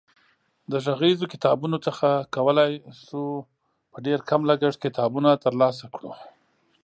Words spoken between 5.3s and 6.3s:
ترلاسه کړو.